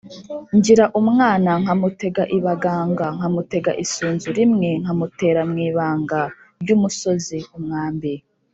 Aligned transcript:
Ngira 0.57 0.85
umwana 0.99 1.49
nkamutega 1.61 2.23
ibanganga 2.37 3.05
nkamutega 3.15 3.71
isunzu 3.83 4.27
rimwe 4.37 4.69
nkamutera 4.81 5.41
mu 5.49 5.57
ibanga 5.67 6.21
ry'umusozi-Umwambi. 6.61 8.13